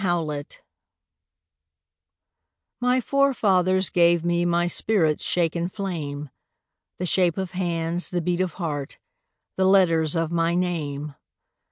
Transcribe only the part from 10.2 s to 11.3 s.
my name.